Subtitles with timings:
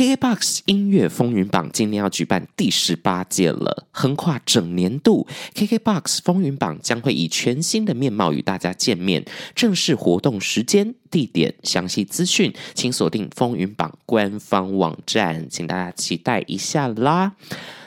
[0.00, 9.22] KKBOX 音乐风云榜今年要举办第十八届了，横跨整年度，KKBOX 风云榜将会以全新的面貌与大家见面。
[9.54, 17.34] 正式活动时间、地点、详细资讯，请锁定风云榜官方网站，请大家期待一下啦。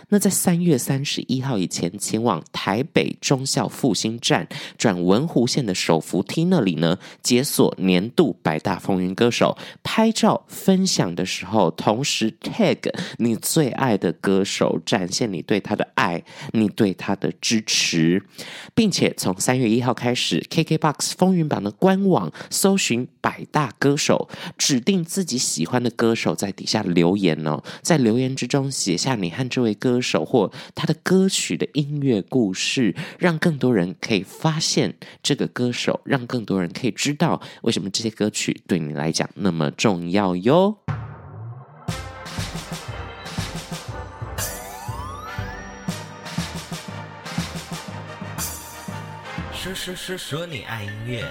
[0.09, 4.47] 那在三月三十一号以前前往台北中校复兴站
[4.77, 18.23] 转文湖线的手扶梯那里呢，解锁年度百大风云歌手拍照分享的时候，同时 tag 你最爱的歌手，展现你对他的爱，你对他的支持，
[18.75, 30.13] 并且从三月一号开始，KKBOX 风云榜的官网搜寻百大歌手，指定自己喜欢的歌手，在底下留言哦，在留言之中写下你和这位歌手。
[30.13, 40.77] 手或他的歌曲的音乐故事，让更多人可以发现这个歌手，让更多人可以知道为什么这些歌曲对你来讲那么重要哟。
[49.51, 51.25] 说说说说你爱音乐。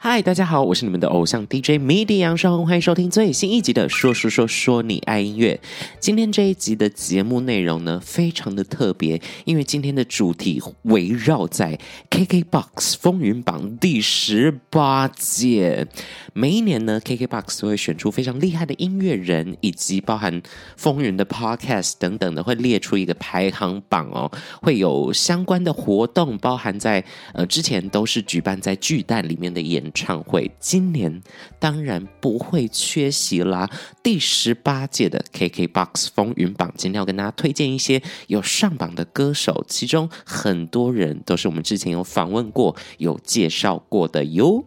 [0.00, 5.60] 嗨，大家好，我是你们的偶像 DJ MIDI 杨双，欢迎收听最新一集的《说说说说你爱音乐》。
[5.98, 11.76] 今天这一集的节目内容呢，非常的特别，因为今天的主题围绕在
[12.10, 15.88] KKBOX 风云榜第十八届。
[16.32, 20.40] 每一年呢，KKBOX 都会选出非常厉害的音乐人，以及包含
[20.76, 24.30] 风云的 Podcast 等等的，会列出一个排行榜哦，
[24.62, 31.22] 会有相关的活动，包含在呃之前都是举办在巨蛋里面的演演唱会，今年
[31.58, 33.70] 当然不会缺席啦。
[34.02, 44.66] 第十八届的 KKBOX 风云榜，今天要跟大家推荐一些有上榜的歌手，其中很多人都是我们之前有访问过、有介绍过的哟。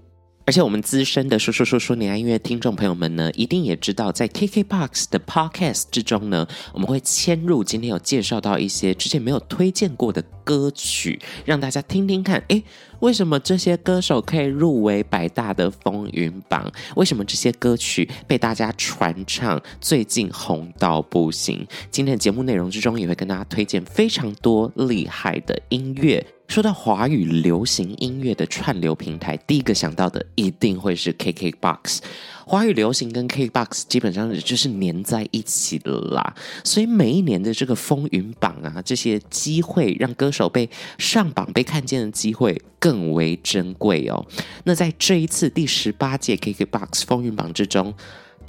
[0.52, 12.62] 而且我们资深的说说说说你爱音乐听众朋友们呢，一定也知道，在 KKBOX 的 Podcast 之中呢，我们会嵌入今天有介绍到一些之前没有推荐过的歌曲，让大家听听看，诶，
[13.00, 16.70] 为什么这些歌手可以入围百大的风云榜？
[16.98, 21.66] 为什么这些歌曲被大家传唱，最近红到不行？
[21.90, 26.28] 今天的节目内容之中也会跟大家推荐非常多厉害的音乐。
[26.52, 32.00] 说到华语流行音乐的串流平台，第一个想到的一定会是 KKBOX。
[32.46, 36.36] 华语流行跟 KKBOX 基本上就是黏在一起的啦，
[36.66, 44.26] 所以每一年的这个风云榜啊，这些机会让歌手被上榜、被看见的机会更为珍贵哦。
[44.66, 47.94] 那在这一次第十八届 KKBOX 风云榜之中，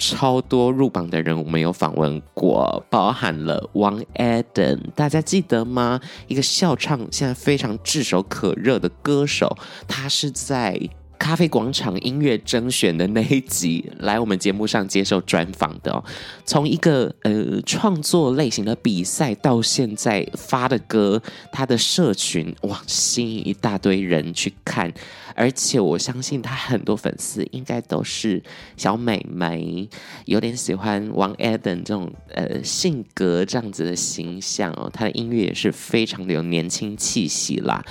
[0.04, 6.00] 超多入榜的人，我们有访问过，包含了王 aden，大家记得吗？
[6.26, 10.76] 一个笑唱现在非常炙手可热的歌手，他是在
[11.22, 16.05] 咖啡广场音乐征选的那一集来我们节目上接受专访的哦。
[16.44, 21.22] 从一个呃创作类型的比赛到现在发的歌，
[21.53, 24.93] 他的社群哇，吸引一大堆人去看。
[25.34, 28.43] 而且我相信他很多粉丝应该都是
[28.77, 29.88] 小美眉，
[30.27, 34.91] 有点喜欢王 Eden 这种呃性格这样子的形象哦。
[34.93, 37.82] 他的音乐也是非常的有年轻气息啦，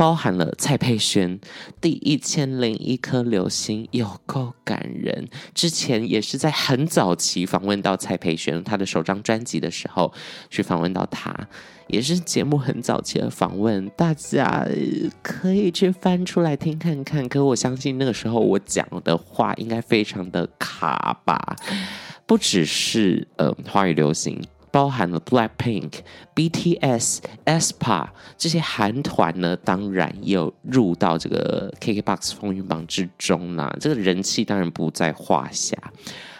[0.00, 1.38] 包含了蔡佩轩
[1.78, 5.28] 第一千零一颗流星，有够感人。
[5.52, 10.10] 之前也是在很早期访问到蔡佩轩他的首张专辑的时候
[10.48, 11.46] 去访问到他。
[11.88, 14.66] 也是节目很早期的访问，大家
[15.20, 17.28] 可以去翻出来听看看。
[17.28, 21.54] 可我相信那个时候我讲的话应该非常的卡吧，
[22.24, 26.00] 不只是呃华语流行，包含了 Blackpink、
[26.34, 33.74] BTS、ESPA 这些韩团呢，当然又入到这个 KKBOX 风云榜之中啦。
[33.80, 35.76] 这个人气当然不在话下，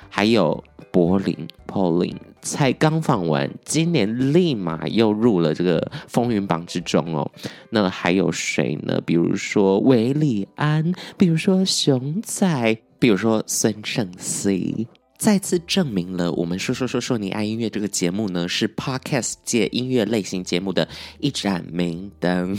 [0.08, 0.62] 还有。
[0.92, 7.30] 柏林 Pauline 才刚访完，今年立马又入了这个风云榜之中哦。
[7.70, 9.00] 那还有谁呢？
[9.06, 14.88] 比如说韦礼安，比如说熊仔，比如说孙盛熙。
[15.20, 22.56] 再次证明了我们说说说说你爱音乐这个节目呢，是 Podcast 界音乐类型节目的一盏明灯。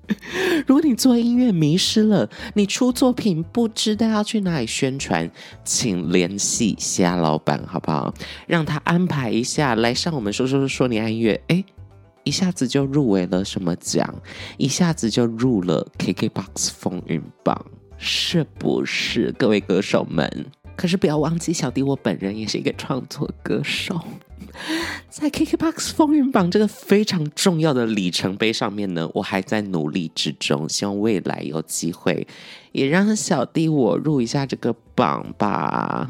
[0.66, 5.30] 如果你做音乐迷失了，你出作品不知道要去哪里宣传，
[5.62, 8.14] 请联系虾老板好不好？
[8.46, 11.62] 让他安排一下来上我们说说说说你爱音乐，哎，
[12.24, 14.22] 一下子就入围了什么奖？
[14.56, 17.62] 一下子就入了 KKBOX 风云榜，
[17.98, 19.30] 是不是？
[19.32, 20.46] 各位歌手们。
[20.80, 24.00] 可是不要忘记，小弟我本人也是一个创作歌手，
[25.10, 32.26] 在 KKBOX 风云榜这个非常重要的里程碑上面呢，我还在努力之中，希望未来有机会
[32.72, 36.08] 也让小弟我入一下这个榜吧。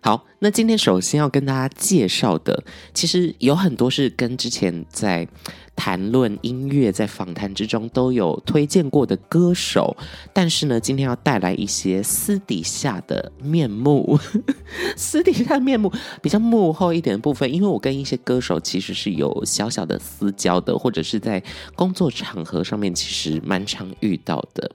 [0.00, 2.62] 好，那今天首先要跟大家介绍的，
[2.94, 5.26] 其实有很多是跟之前在
[5.74, 9.96] 谈论音乐在访谈之中都有推荐过的歌手，
[10.32, 14.18] 但是呢，今天要带来一些私底下的面目，
[14.96, 15.92] 私底下的面目
[16.22, 21.42] 比较幕后一点的部分，因为我跟一些歌手其实是有小小的私交的，或者是在
[21.74, 24.70] 工作场合上面其实蛮常遇到的。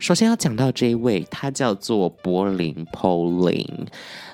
[0.00, 3.86] 首先要讲到这一位，他叫做柏林 Pauline。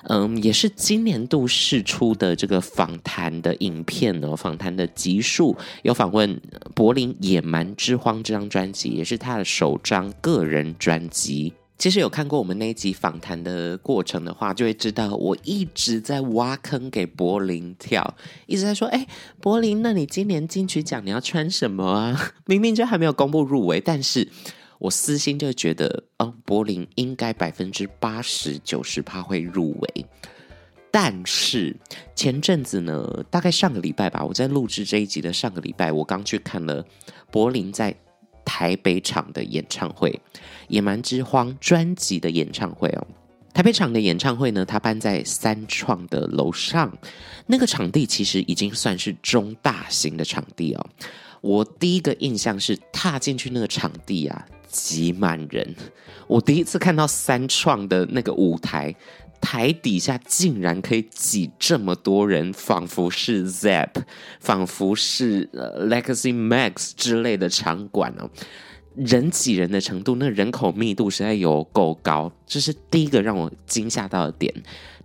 [0.03, 6.41] 嗯，也是今年度释出的这个访谈的影片哦，访谈的集数有访问
[6.73, 11.53] 柏林《野蛮之荒》这张专辑，也是他的首张个人专辑。
[11.77, 18.15] 其实有看过我们那一集访谈的过程的话，就会知道我一直在挖坑给柏林跳，
[18.45, 19.07] 一直在说：“哎，
[19.39, 22.33] 柏林，那你今年金曲奖你要穿什么啊？
[22.45, 24.27] 明明就还没有公布入围，但是。”
[24.81, 30.05] 我私心就觉得，哦，柏林应该百分之八十九十怕会入围。
[30.91, 31.75] 但是
[32.15, 36.85] 前阵子呢，大概上个礼拜吧，我在录制这一集的上个礼拜，我刚去看了
[37.31, 37.95] 柏林在
[38.43, 40.11] 台北场的演唱会，
[40.67, 43.07] 《野蛮之荒》专辑的演唱会哦。
[43.53, 46.91] 台北场的演唱会呢，它办在三创的楼上，
[47.47, 50.85] 那个场地其实已经算是中大型的场地哦。
[51.39, 54.45] 我第一个印象是踏进去那个场地啊。
[54.71, 55.75] 挤满人，
[56.27, 58.95] 我第一次看到三创的那个舞台，
[59.41, 63.89] 台底下竟然可以挤这么多人，仿佛是 ZEP，
[64.39, 65.47] 仿佛是
[65.89, 68.29] Legacy Max 之类的场馆哦，
[68.95, 74.53] 人挤人的程度，那人口密度实在有够高，这是第一个让我惊吓到的点。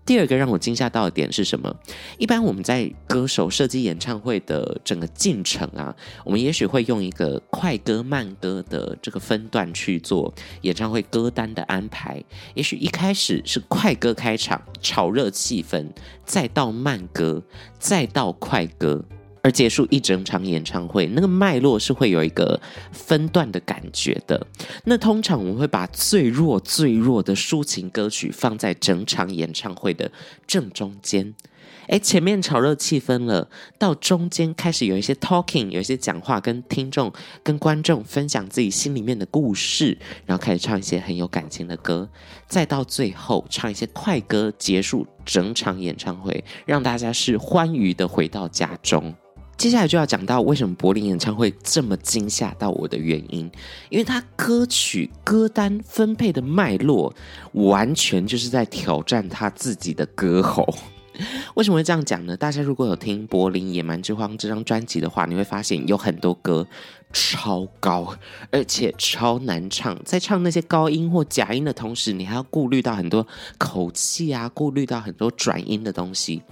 [0.07, 1.77] 第二个让我惊吓到的点是什么？
[2.17, 5.95] 一般我们在歌手设计演唱会的整个进程啊，
[6.25, 10.33] 我们也许会用一个快歌慢歌的这个分段去做
[10.63, 12.23] 演唱会歌单的安排。
[12.55, 15.91] 也许一开始是快歌开场，炒热气氛，
[16.25, 17.43] 再到慢歌，
[17.81, 19.05] 再到快歌。
[19.47, 22.61] 而结束一整场演唱会，那个脉络是会有一个
[22.91, 24.45] 分段的感觉的。
[24.87, 30.11] 那通常我们会把最弱、最弱的抒情歌曲放在整场演唱会的
[30.49, 31.33] 正中间。
[31.87, 33.49] 诶，前面炒热气氛了，
[33.79, 37.13] 到中间开始有一些 talking，有一些讲话，跟听众、
[37.45, 42.09] 跟观众分享自己心里面的故事，然后开始唱一些很有感情的歌，
[42.49, 49.15] 再到最后唱一些快歌，结束整场演唱会，让大家是欢愉的回到家中。
[49.57, 53.51] 接下来就要讲到为什么柏林演唱会这么惊吓到我的原因，
[53.89, 57.13] 因为他歌曲歌单分配的脉络，
[57.53, 60.67] 完全就是在挑战他自己的歌喉。
[61.57, 62.37] 为什么会这样讲呢？
[62.37, 66.67] 大家如果有听柏林《野蛮之荒》这张专辑的话，你会发现有很多歌
[67.11, 68.15] 超高，
[68.51, 69.99] 而且超难唱。
[70.05, 73.27] 在唱那些高音或假音的同时，你还要顾虑到很多
[73.57, 76.43] 口气啊，顾虑到很多转音的东西。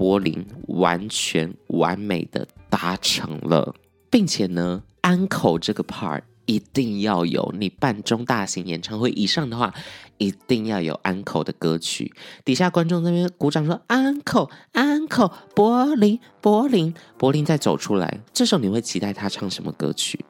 [0.00, 3.74] 柏林完全完美的达成了，
[4.08, 7.54] 并且呢，安口这个 part 一定要有。
[7.58, 9.74] 你办中大型演唱会以上的话，
[10.16, 12.14] 一定要有安口的歌曲。
[12.46, 20.24] 底下观众那边鼓掌说：“安口，安口，柏林，柏林，柏林再走出来。”这时候你会期待他唱什么歌曲？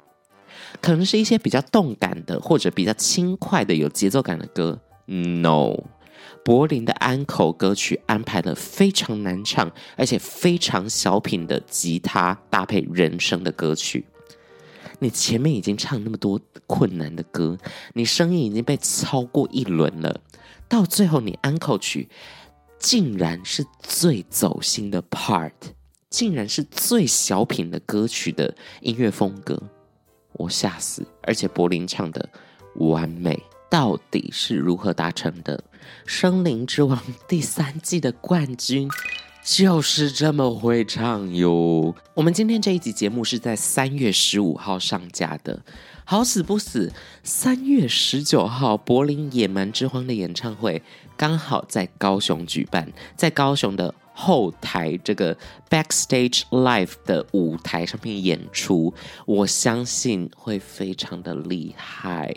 [0.81, 4.81] 可能是一些比较动感的，或者比较轻快的、有节奏感的歌。
[5.06, 5.76] No。
[6.44, 14.06] 柏林的安口歌曲安排了非常难唱，而且非常小品的吉他搭配人声的歌曲。
[14.98, 17.56] 你前面已经唱那么多困难的歌，
[17.94, 20.20] 你声音已经被超过一轮了，
[20.69, 22.08] 到最后你安口曲
[22.79, 25.53] 竟然是最走心的 part，
[26.10, 29.62] 竟然是最小品的歌曲的音乐风格，
[30.32, 31.06] 我吓死！
[31.22, 32.29] 而且柏林唱的
[32.74, 33.43] 完美。
[33.70, 35.56] 到底是如何达成的？
[36.05, 36.98] 《声林之王》
[37.29, 38.89] 第三季的冠军
[39.44, 41.94] 就是这么会唱哟。
[42.15, 45.62] 我们今天这一集节目是在三月十五号上架的，
[46.05, 50.82] 好死不死，三月十九号柏林《野蛮之荒》的演唱会
[51.17, 53.94] 刚好在高雄举办，在高雄的。
[54.20, 55.34] 后台这个
[55.70, 58.93] backstage live 的舞台上面演出，
[59.24, 62.31] 我相信会非常的厉害。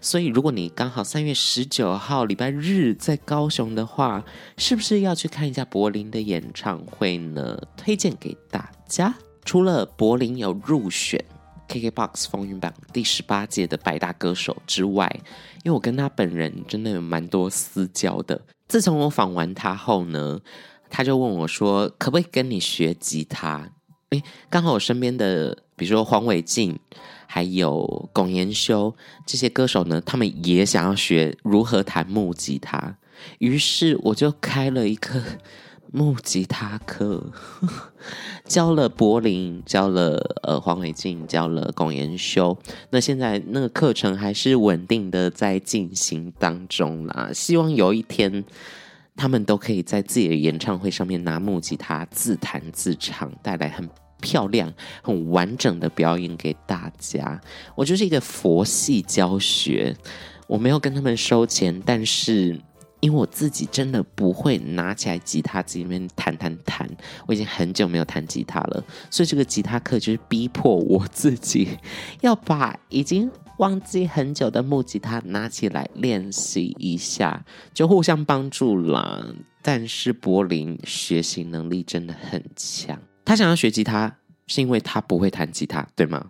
[0.00, 4.24] 所以，如果你刚好三月十九号礼拜日在高雄的话，
[4.56, 7.60] 是不是要去看一下柏林的演唱会呢？
[7.76, 9.12] 推荐给大家。
[9.44, 11.22] 除了柏林有入选
[11.68, 15.10] KKBOX 风云榜第十八届的百大歌手之外，
[15.64, 18.40] 因为我跟他本人真的有蛮多私交的。
[18.66, 20.40] 自从我访完他后呢，
[20.96, 23.68] 他就问我说：“可不可以跟你学吉他？”
[24.10, 26.78] 诶，刚好我身边的，比如说黄伟晋，
[27.26, 28.94] 还有龚延修
[29.26, 32.96] 这些歌手呢，他们也想要学如何弹木吉他。
[33.40, 35.20] 于是我就开了一个
[35.90, 37.32] 木吉他课，
[38.46, 42.56] 教了柏林，教了呃黄伟晋，教了龚延修。
[42.90, 47.30] 那现在那个课程还是稳定的在进行当中啦。
[47.34, 48.44] 希望有一天
[49.16, 53.88] 他们都可以在自己的演唱会上面拿木吉他自弹自唱，带来很
[54.20, 57.40] 漂亮、很完整的表演给大家。
[57.74, 59.96] 我就是一个佛系教学，
[60.46, 62.60] 我没有跟他们收钱，但是。
[63.00, 66.88] 因为我自己真的不会拿起来吉他自己面弹弹弹，
[67.26, 71.76] 我已经很久没有弹吉他了，所以这个吉他课就是逼迫我自己
[72.22, 79.24] 要把已经忘记很久的木吉他拿起来练习一下，就互相帮助啦。
[79.62, 86.26] 但是柏林学习能力真的很强，他想要学吉他是因为他不会弹吉他，对吗？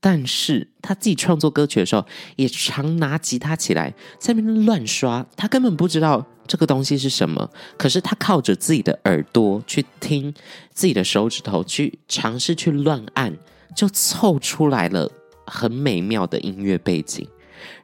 [0.00, 2.04] 但是他自己创作歌曲的时候，
[2.36, 5.24] 也常拿吉他起来在那边乱刷。
[5.36, 10.34] 他根本不知道这个东西是什么，可是他靠着自己的耳朵去听，
[10.72, 13.36] 自己的手指头去尝试去乱按，
[13.76, 15.08] 就凑出来了
[15.46, 17.26] 很美妙的音乐背景。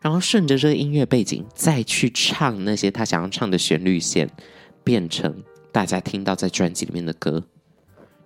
[0.00, 4.29] 然后顺着这个音乐背景再去唱那些他想要唱的旋律线，
[4.83, 7.45] 变成大家听到在专辑里面的歌。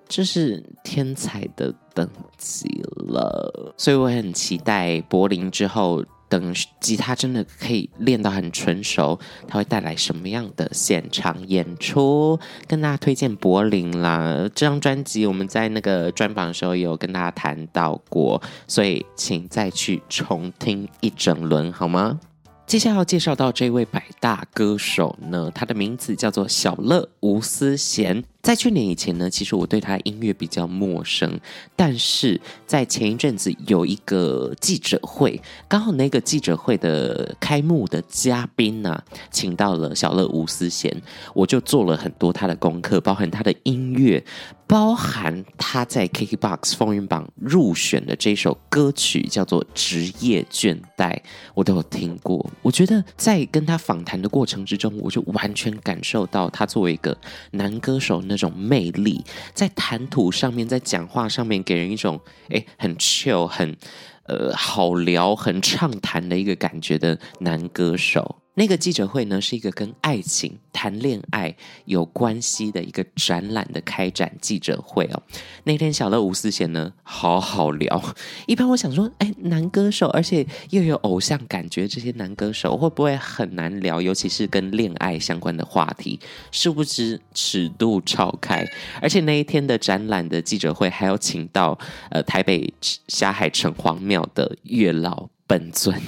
[0.08, 12.40] 这是天才的等级了，所以我很期待柏林之后，等吉他真的可以练到很纯熟，他会带来什么样的现场演出？
[12.66, 22.18] 跟大家推荐柏林啦，这张专辑我们在那个专访的时候有跟大家谈到过，所以请再去重听一整轮好吗？
[22.66, 28.24] 接下来要介绍到这位百大歌手呢，他的名字叫做小乐吴思贤。
[28.42, 31.38] 在去年以前呢，其实我对他音乐比较陌生，
[31.76, 40.92] 但是在前一阵子有一个记者会，刚好那个记者会的开幕的嘉宾呢、请到了小乐吴思贤，
[41.34, 44.24] 我就做了很多他的功课，包含他的音乐，
[44.66, 51.12] 包含他在 KKBOX 风云榜入选的这首歌曲叫做《职业倦怠》，
[51.54, 52.44] 我都有听过。
[52.60, 57.16] 我觉得在跟他访谈的过程之中，我就完全感受到他作为一个
[57.52, 58.20] 男歌手。
[58.32, 59.22] 那种魅力，
[59.54, 63.76] 在谈吐上面，在讲话上面，给人一种哎很 chill、很
[64.24, 68.41] 呃好聊、很畅谈的一个感觉的男歌手。
[68.54, 71.56] 那个记者会呢，是一个跟爱情、谈恋爱
[71.86, 75.22] 有关系的一个展览的开展记者会哦。
[75.64, 78.14] 那天小乐吴思贤呢，好好聊。
[78.46, 84.02] 一般我想说，哎，男歌手，而且又有偶像感觉，这些男歌手会不会很难聊？
[84.02, 88.62] 尤其是跟恋爱相关的话题，殊不知尺度超开。
[89.00, 91.78] 而且那一天的展览的记者会，还有请到
[92.10, 92.70] 呃台北
[93.08, 95.98] 霞海城隍庙的月老本尊。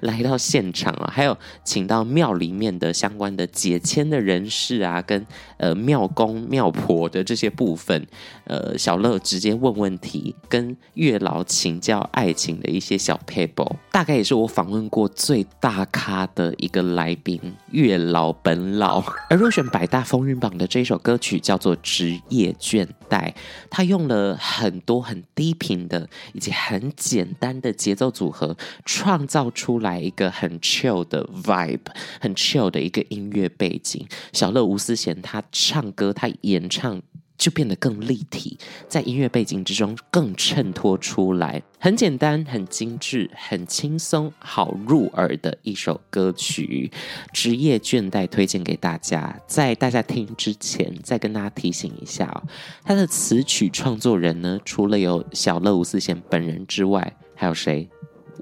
[0.00, 5.24] 来到现场啊，还有请到庙里面的相关的解签的人士啊，跟
[5.58, 8.06] 呃庙公庙婆的这些部分，
[8.44, 19.04] 呃小乐直接问问题，跟月老请教爱情的一些小撇步，大概也是我访问过最大咖的一个来宾，月老本老。
[19.30, 23.30] 而入选百大风云榜的这一首歌曲叫做《职业倦怠》，
[23.70, 29.67] 他用了很多很低频的以及很简单的节奏组合，创造出。
[29.68, 31.80] 出来一个很 chill 的 vibe，
[32.22, 34.08] 很 chill 的一个音乐背景。
[34.32, 37.02] 小乐吴思贤他唱歌，他演唱
[37.36, 38.56] 就变得更立体，
[38.88, 41.62] 在音乐背景之中更衬托出来。
[41.78, 46.90] 很简单，很精致，很轻松，好入耳的一首歌曲。
[47.34, 49.38] 职业倦怠推荐给大家。
[49.46, 52.42] 在大家听之前，再跟大家提醒一下哦，
[52.82, 57.86] 他的词曲创作人呢，除了有小乐吴思贤本人之外，还有谁？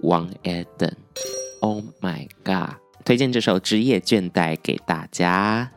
[0.02, 2.76] 王 Eden，Oh my God！
[3.04, 5.70] 推荐这首《职业倦怠》给大家。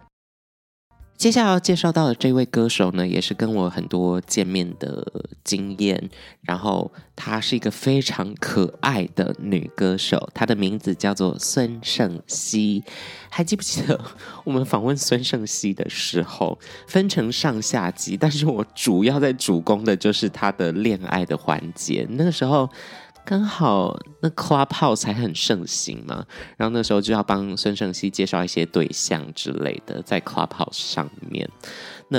[1.16, 5.06] 接下来要介绍到的这位歌手呢，也是跟我很多见面的
[5.44, 6.10] 经验。
[6.42, 12.82] 然后她是一个非常可爱的女歌手，她的名字叫做孙盛希。
[13.30, 14.00] 还记不记得
[14.46, 16.58] 我们访问孙盛熙的时候，
[16.88, 18.16] 分成上下集？
[18.16, 22.08] 但是我主要在主攻的就是她的恋爱的环节。
[22.10, 22.70] 那个时候。
[23.26, 26.26] 刚好那 Clubhouse 还很盛行嘛，
[26.58, 31.48] 然后那时候就要帮孙盛熙介绍一些对象之类的，在 Clubhouse 上面，
[32.08, 32.18] 那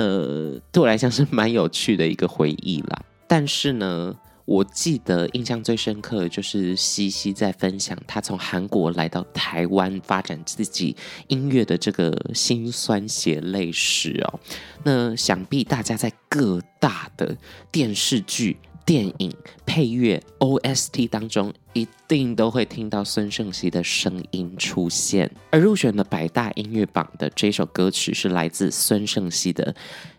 [0.71, 3.03] 对我来讲是蛮有趣的一个回忆啦。
[3.27, 4.15] 但是呢，
[4.45, 10.95] 我记得印象最深刻的就是西西在分享她从韩国来到台湾发展自己
[11.27, 14.39] 音乐的这个辛酸血泪史哦。
[14.83, 17.35] 那想必大家在各大的
[17.69, 18.57] 电视剧。
[18.85, 19.33] 电影
[19.65, 25.31] 配乐 OST 当中，一定都会听到孙盛熙的声音出现。
[25.49, 29.73] 而入选了百大音乐榜的这首歌曲是来自孙盛熙的《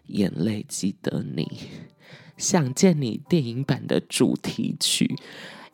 [0.06, 1.44] 眼泪记得你》，
[2.36, 5.16] 想见你电影版的主题曲。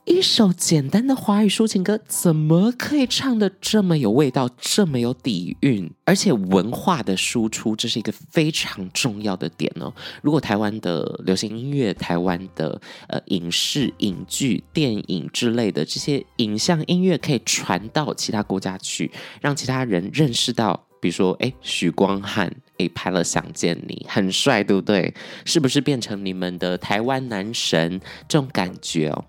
[0.08, 5.88] 一首简单的华语抒情歌，怎么可以唱得这么有味道，这么有底蕴？
[6.06, 9.92] 而且文化的输出，这是一个非常重要的点哦。
[10.22, 19.10] 如果台湾的流行音乐、台湾的呃影视、影剧、电影之类的这些影像音乐，可以传到其他国家去，
[19.42, 20.84] 让其他人认识到。
[21.00, 25.12] 比如说，哎，许光汉，哎，拍了《想见你》，很帅，对不对？
[25.44, 29.24] 是不是变成你们的台湾男神这种感觉哦？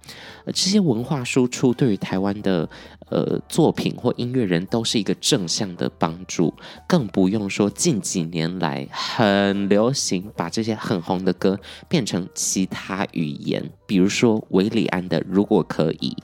[0.48, 2.70] 这些文化输出对于台湾的
[3.10, 6.54] 呃作品或音乐人都是一个正向的帮助，
[6.88, 16.16] 更不用说近几年来很流行把这些很红的歌变成其他语言，比如说韦礼安的《如果可以》。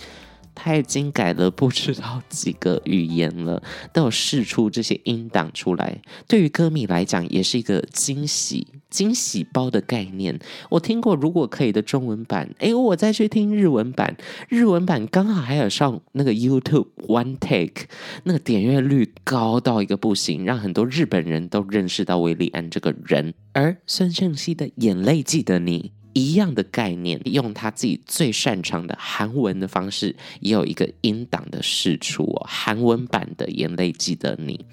[0.56, 3.62] 他已经改了不知道几个语言了，
[3.94, 6.02] 都有试出这些音档出来。
[6.28, 10.40] 对于歌迷来讲，也是一个惊喜惊喜包的概念。
[10.70, 14.16] 我听过，如果可以的中文版，哎，我再去听日文版，
[14.48, 17.88] 日文版刚好还有上那个 YouTube One Take，
[18.24, 23.34] 那个点阅率高到一个不行，让很多日本人都认识到韦礼安这个人。
[23.52, 25.92] 而孙盛熙的《眼泪记得你》。
[26.16, 32.46] 一样的概念，用他自己最擅长的韩文的方式，也有一个音档的释出哦。
[32.48, 34.66] 韩文版的《眼泪记得你》，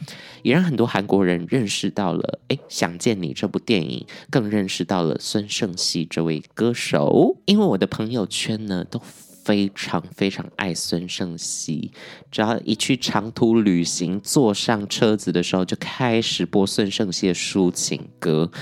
[0.44, 7.36] 也让很多韩国人认识到了诶，想见你这部电影，更认识到了孙盛熙这位歌手。
[7.44, 9.02] 因为我的朋友圈呢，都
[9.44, 11.90] 非常非常爱孙盛熙，
[12.30, 18.52] 只要一去长途旅行，坐上车子的时候，就开始播孙盛熙的抒情歌。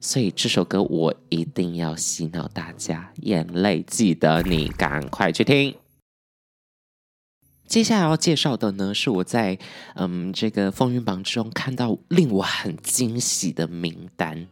[0.00, 5.74] 所以这首歌我一定要洗脑大家，眼泪记得你，赶快去听。
[7.66, 9.58] 接下来要介绍的呢，是我在
[9.96, 14.46] 嗯这个风云榜之中看到令我很惊喜的名单。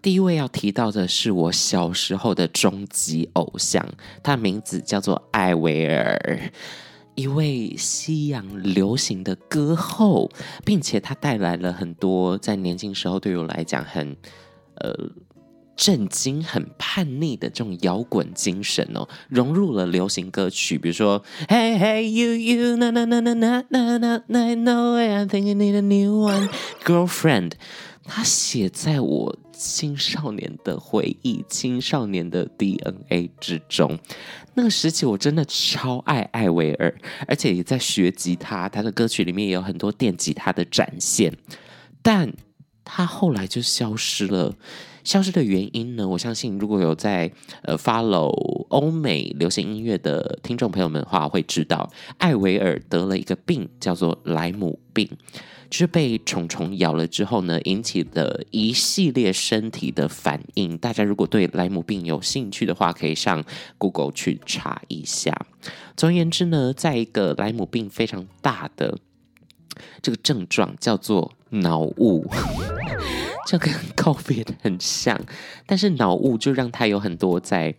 [0.00, 3.86] 第一位要提到的是我小时候的终极偶像，
[4.22, 6.52] 他名字叫做艾薇儿，
[7.14, 10.30] 一位西洋流行的歌后，
[10.64, 14.16] 并且他带来了很多在年轻时候对我来讲很。
[14.76, 14.92] 呃，
[15.74, 25.24] 震惊、很叛逆的这种摇滚精神哦，融入了流行歌曲，比如说 Hey Hey You You Na Na Na Na Na Na Na Na No Way I
[25.26, 26.48] Think You Need a New One
[26.84, 27.52] Girlfriend，
[28.04, 33.98] 他写在我青少年的回忆、青少年的 DNA 之中。
[34.54, 36.94] 那个时期我真的超爱艾薇儿，
[37.26, 41.34] 而且也在学吉他，他的歌曲里面也有很多电吉他的展现，
[42.02, 42.32] 但。
[42.84, 44.54] 他后来就消失了，
[45.04, 46.08] 消失的原因呢？
[46.08, 47.30] 我相信如果有在
[47.62, 55.08] 呃 follow 欧美流行音乐的听众朋友们的话，会知道艾维尔得了一个病，叫做莱姆病，
[55.70, 60.76] 就是被虫虫咬了之后呢，引起的一系列身体的反应。
[60.76, 63.44] 大家如果对莱姆病有兴趣的话，可以上
[63.78, 65.46] Google 去查一下。
[65.96, 68.98] 总而言之呢，在一个莱姆病非常大的
[70.00, 72.26] 这个症状叫做脑雾。
[73.44, 75.20] 这跟 COVID 很像，
[75.66, 77.74] 但是脑雾就让他有很多在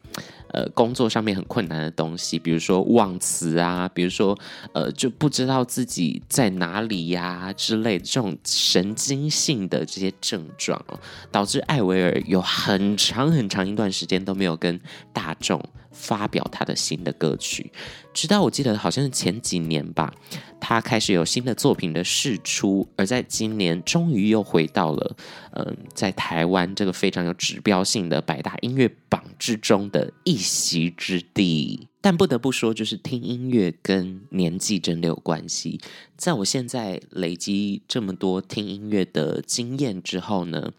[0.49, 4.37] 呃工作上面很困难的东西，比如说忘词啊，比如说
[4.73, 10.83] 呃就不知道自己在哪里呀、之类这种神经性的这些症状，
[11.31, 14.77] 导致艾维尔有很长很长一段时间都没有跟
[15.13, 17.71] 大众发表他的新的歌曲，
[18.13, 20.13] 直到我记得好像是前几年吧，
[20.59, 25.15] 他开始有新的作品的释出，而在今年终于又回到了
[25.53, 31.87] 嗯，在台湾这个非常有指标性的百大音乐榜之中的一席之地。
[32.01, 35.79] 但不得不说，就是听音乐跟年纪真的有关系。
[36.17, 40.73] 在我现在累积这么多听音乐的经验之后呢，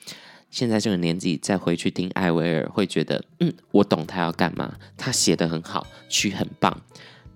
[0.54, 6.80] 现在这个年纪再回去听艾薇儿，会觉得，嗯，我懂他要干嘛，他写的很好，曲很棒，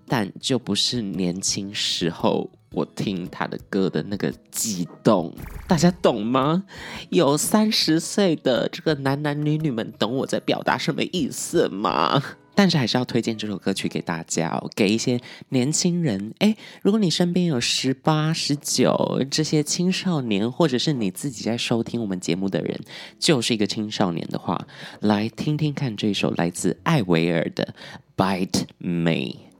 [0.06, 5.34] 但就不是年轻时候我听他的歌的那个激动，
[5.66, 6.62] 大家懂吗？
[7.10, 12.22] 有三十岁的这个男男女女们懂我在表达什么意思吗？
[12.58, 16.34] 但是还是要推荐这首歌曲给大家哦，给一些年轻人。
[16.40, 22.76] 诶，如果你身边有十八、十九这些青少年，或者是你自己在收听我们节目的人，
[23.16, 24.66] 就是一个青少年的话，
[24.98, 27.72] 来听听看这首来自艾维尔的
[28.48, 29.12] 《Bite Me》，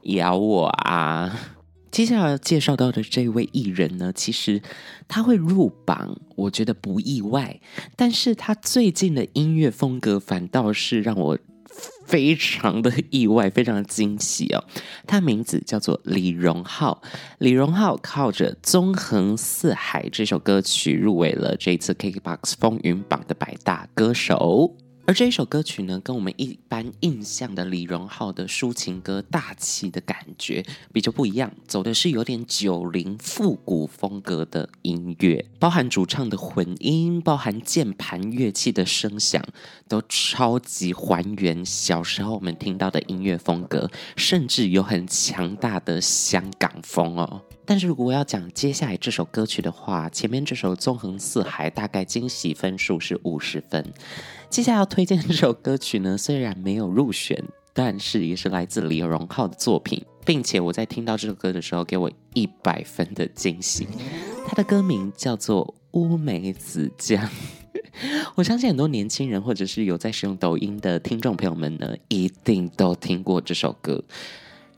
[0.03, 1.39] 咬我啊！
[1.89, 4.61] 接下来要介绍到的这位艺人呢，其实
[5.07, 7.61] 他会入榜，我觉得不意外。
[7.95, 11.39] 但是他最近的音乐风格反倒是让我。
[12.05, 14.63] 非常的意外，非常的惊喜哦。
[15.07, 17.01] 他名字叫做李荣浩，
[17.37, 24.88] 李荣浩靠着《纵横四海》这首歌曲入围了这一次 KKBOX 风云榜的百大歌手。
[25.09, 39.43] 而这一首歌曲呢，跟我们一般印象的李荣浩的抒情歌大气的感觉比较不一样，走的是有点九零复古风格的音乐，包含主唱的混音，包含键盘乐器的声响，
[39.87, 47.41] 都超级还原小时候我们听到的音乐风格，甚至有很强大的香港风哦。
[47.69, 53.93] 但是如果我要讲接下来这首歌曲的话，前面这首《纵横四海》大概惊喜分数是五十分。
[54.49, 57.39] 接下来要推荐这首歌曲呢，虽然没有入选，
[57.71, 63.87] 但是也是来自李荣浩的作品，并且我在听到这首歌的时候，给我一百分的惊喜。
[64.47, 67.23] 它的歌名叫做《乌梅子酱》，
[68.33, 74.03] 我相信很多年轻人或者是有在使用抖音的听众朋友们呢，一定都听过这首歌。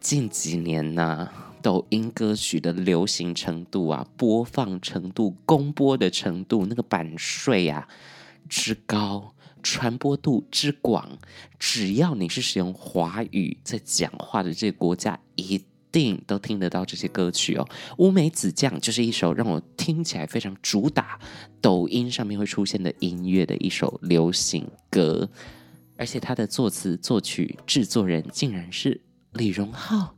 [0.01, 1.29] 近几年呢、
[1.61, 7.87] 抖音歌曲的流行程度啊，播放程度、公播的程度，那个版税啊
[8.49, 9.33] 之高。
[9.63, 11.19] 传播度之广，
[11.59, 17.69] 只要你是使用华语在讲话的这些国家，一定都听得到这些歌曲哦。
[17.99, 21.19] 乌梅子酱就是一首让我听起来非常主打
[21.61, 25.29] 抖音上面会出现的音乐的一首流行歌，
[25.95, 28.99] 而且它的作词、作曲、制作人竟然是
[29.33, 30.15] 李荣浩。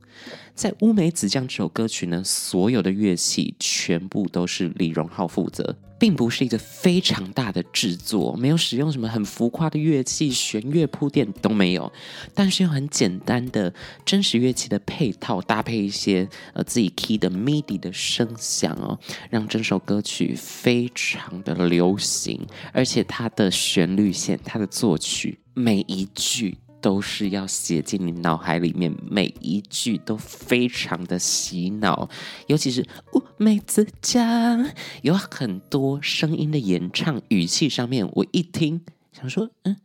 [0.54, 11.92] 在《乌梅子酱》这首歌曲呢，所有的乐器全部都是李荣浩负责，并不是一个非常大的制作，没有使用什么很浮夸的乐器，弦乐铺垫都没有，
[12.36, 13.74] 但是用很简单的
[14.06, 19.00] 真实乐器的配套搭配一些呃自己 key 的 MIDI 的声响哦，
[19.32, 22.40] 让整首歌曲非常的流行，
[22.72, 26.58] 而且它的旋律线、它的作曲每一句。
[26.84, 32.10] 都是要写进你脑海里面，每一句都非常的洗脑，
[32.48, 34.70] 尤其是乌梅子酱，
[35.02, 38.82] 有很多声音的演唱语气上面，我一听
[39.14, 39.78] 想说，嗯，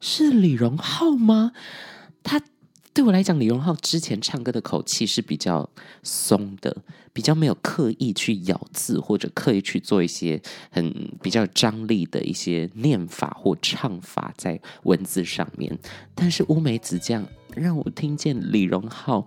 [0.00, 1.50] 是李荣浩吗？
[2.22, 2.40] 他。
[2.98, 5.70] 对我来讲，李荣浩之前唱歌的口气是比较
[6.02, 6.76] 松的，
[7.12, 15.78] 比较没有刻意去咬字或者刻意去做一些很比较张力的一些念法或唱法在文字上面。
[16.12, 19.24] 但是乌梅子酱让我听见李荣浩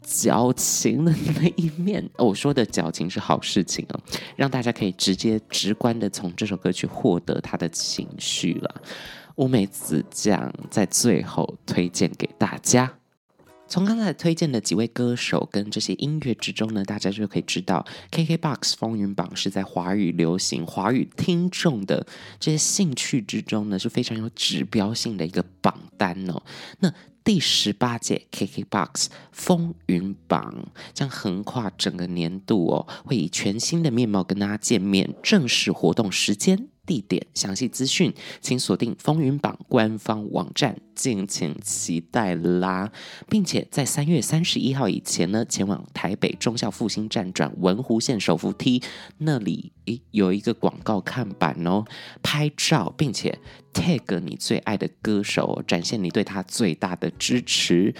[0.00, 2.02] 矫情的那一面。
[2.16, 4.00] 我说的矫情是好事情哦，
[4.34, 8.82] 让大家可以直接直观的从这首歌曲获得他的情绪了。
[9.38, 12.92] 乌梅子酱在最后推荐给大家。
[13.70, 22.06] 从刚才推荐的几位歌手跟这些音乐之中呢，大家就可以知道，KKBOX 风云榜是在华语流行、华语听众的
[22.40, 26.42] 这些兴趣之中呢，是非常有指标性的一个榜单哦。
[26.80, 26.90] 那
[27.22, 35.14] 第十八届 KKBOX 风云榜将横跨整个年度哦，会以全新的面貌跟大家见面。
[35.22, 36.68] 正式活动时间。
[36.88, 42.90] 地点详细资讯，请锁定风云榜官方网站，敬请期待啦！
[43.28, 48.82] 并且在三月三十一号以前呢，前往台北忠孝复兴站转文湖线手扶梯
[49.18, 51.84] 那里，诶，有一个广告看板哦，
[52.22, 53.38] 拍照并且
[53.74, 57.94] tag 你最爱的歌手，展现你对他最大的支持。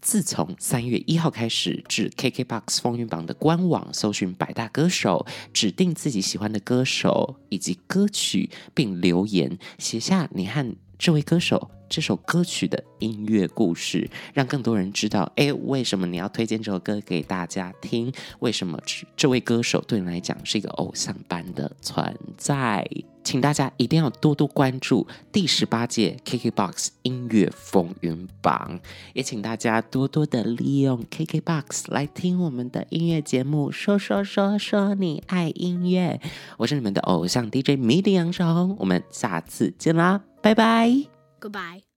[0.00, 18.12] 自从三月一号开始，至 KKBOX 风云榜的官网搜寻百大歌手，指定自己喜欢的歌手以及歌曲，并留言写下你和这位歌手这首歌曲的音乐故事，让更多人知道，哎，为什么你要推荐这首歌给大家听？
[18.38, 18.78] 为什么
[19.16, 22.86] 这位歌手对你来讲是一个偶像般的存在？
[23.22, 28.80] 请大家一定要多多关注第十八届 KKBOX 音乐风云榜，
[29.12, 33.70] 也请大家多多的利用 KKBOX 来听我们的音乐节目。
[33.70, 36.20] 说说说说你爱音乐，
[36.56, 40.88] 我是你们的偶像 DJ MIDI 杨少红，我们下次见啦，拜拜
[41.40, 41.89] ，Goodbye。